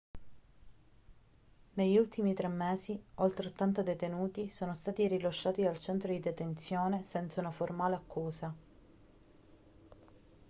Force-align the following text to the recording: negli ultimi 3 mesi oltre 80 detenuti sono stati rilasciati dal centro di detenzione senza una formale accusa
negli 1.73 1.95
ultimi 1.95 2.33
3 2.33 2.47
mesi 2.47 2.99
oltre 3.17 3.49
80 3.49 3.83
detenuti 3.83 4.49
sono 4.49 4.73
stati 4.73 5.07
rilasciati 5.07 5.61
dal 5.61 5.77
centro 5.77 6.11
di 6.11 6.19
detenzione 6.19 7.03
senza 7.03 7.39
una 7.39 7.51
formale 7.51 7.95
accusa 7.97 8.55